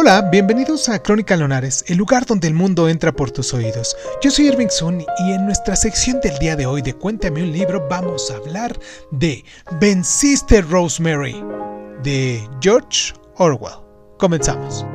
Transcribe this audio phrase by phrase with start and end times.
[0.00, 3.96] Hola, bienvenidos a Crónica Lonares, el lugar donde el mundo entra por tus oídos.
[4.22, 7.50] Yo soy Irving Sun y en nuestra sección del día de hoy de Cuéntame un
[7.50, 8.78] libro vamos a hablar
[9.10, 9.44] de
[9.80, 11.42] Venciste Rosemary
[12.04, 13.80] de George Orwell.
[14.20, 14.86] Comenzamos.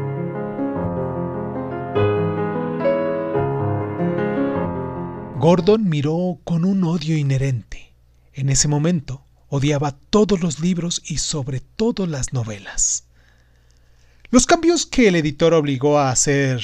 [5.38, 7.94] Gordon miró con un odio inherente.
[8.32, 13.10] En ese momento odiaba todos los libros y sobre todo las novelas.
[14.34, 16.60] Los cambios que el editor obligó a hacer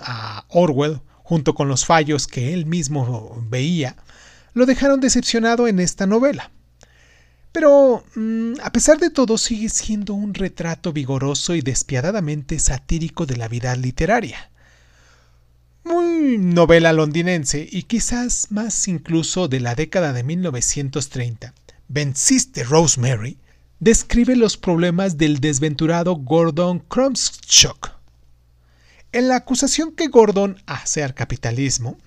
[0.00, 3.94] a Orwell, junto con los fallos que él mismo veía,
[4.54, 6.50] lo dejaron decepcionado en esta novela.
[7.52, 13.36] Pero, mm, a pesar de todo, sigue siendo un retrato vigoroso y despiadadamente satírico de
[13.36, 14.50] la vida literaria.
[15.84, 21.52] Muy novela londinense y quizás más incluso de la década de 1930.
[21.86, 23.36] Venciste Rosemary
[23.84, 27.90] describe los problemas del desventurado Gordon Kromschuk.
[29.12, 31.98] En la acusación que Gordon hace al capitalismo,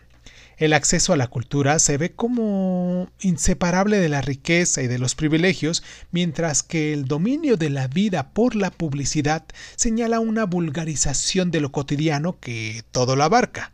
[0.57, 5.13] el acceso a la cultura se ve como inseparable de la riqueza y de los
[5.13, 11.61] privilegios, mientras que el dominio de la vida por la publicidad señala una vulgarización de
[11.61, 13.71] lo cotidiano que todo lo abarca.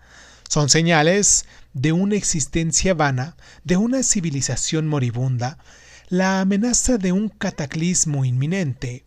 [0.49, 5.57] Son señales de una existencia vana, de una civilización moribunda,
[6.14, 9.03] la amenaza de un cataclismo inminente,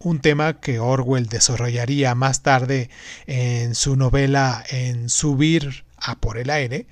[0.00, 2.90] un tema que Orwell desarrollaría más tarde
[3.28, 6.88] en su novela En subir a por el aire,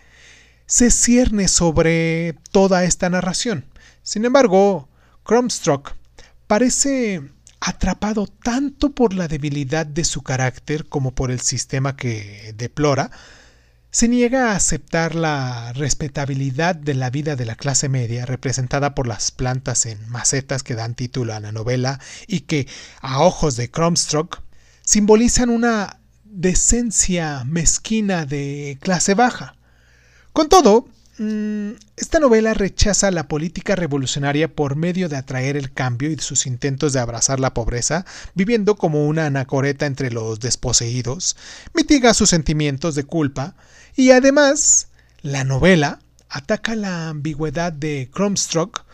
[0.67, 3.65] se cierne sobre toda esta narración.
[4.05, 4.89] Sin embargo,
[5.25, 5.93] Cromstrock
[6.47, 7.21] parece
[7.59, 13.11] atrapado tanto por la debilidad de su carácter como por el sistema que deplora,
[13.91, 19.07] se niega a aceptar la respetabilidad de la vida de la clase media representada por
[19.07, 22.67] las plantas en macetas que dan título a la novela y que,
[23.01, 24.43] a ojos de Cromstrock,
[24.83, 29.57] simbolizan una decencia mezquina de clase baja.
[30.33, 36.19] Con todo, esta novela rechaza la política revolucionaria por medio de atraer el cambio y
[36.19, 41.37] sus intentos de abrazar la pobreza, viviendo como una anacoreta entre los desposeídos,
[41.75, 43.57] mitiga sus sentimientos de culpa,
[43.97, 44.89] y además,
[45.23, 45.99] la novela
[46.29, 48.85] ataca la ambigüedad de Cromstrock,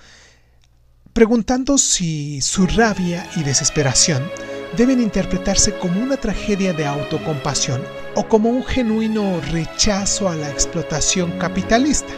[1.12, 4.30] preguntando si su rabia y desesperación
[4.76, 7.82] deben interpretarse como una tragedia de autocompasión
[8.16, 12.12] o como un genuino rechazo a la explotación capitalista.